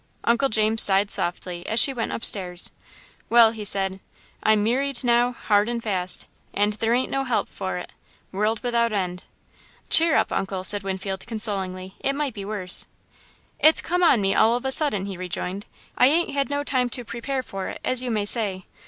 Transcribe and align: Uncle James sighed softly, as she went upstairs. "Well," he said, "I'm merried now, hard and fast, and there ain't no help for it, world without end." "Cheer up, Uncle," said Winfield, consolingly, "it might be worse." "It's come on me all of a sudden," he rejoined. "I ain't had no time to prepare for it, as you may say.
Uncle 0.23 0.49
James 0.49 0.81
sighed 0.81 1.11
softly, 1.11 1.63
as 1.67 1.79
she 1.79 1.93
went 1.93 2.11
upstairs. 2.11 2.71
"Well," 3.29 3.51
he 3.51 3.63
said, 3.63 3.99
"I'm 4.41 4.63
merried 4.63 5.03
now, 5.03 5.31
hard 5.31 5.69
and 5.69 5.79
fast, 5.83 6.25
and 6.55 6.73
there 6.73 6.95
ain't 6.95 7.11
no 7.11 7.23
help 7.23 7.47
for 7.47 7.77
it, 7.77 7.91
world 8.31 8.63
without 8.63 8.91
end." 8.91 9.25
"Cheer 9.91 10.15
up, 10.15 10.31
Uncle," 10.31 10.63
said 10.63 10.81
Winfield, 10.81 11.27
consolingly, 11.27 11.97
"it 11.99 12.13
might 12.15 12.33
be 12.33 12.43
worse." 12.43 12.87
"It's 13.59 13.83
come 13.83 14.01
on 14.01 14.21
me 14.21 14.33
all 14.33 14.55
of 14.55 14.65
a 14.65 14.71
sudden," 14.71 15.05
he 15.05 15.17
rejoined. 15.17 15.67
"I 15.95 16.07
ain't 16.07 16.31
had 16.31 16.49
no 16.49 16.63
time 16.63 16.89
to 16.89 17.05
prepare 17.05 17.43
for 17.43 17.67
it, 17.67 17.79
as 17.85 18.01
you 18.01 18.09
may 18.09 18.25
say. 18.25 18.65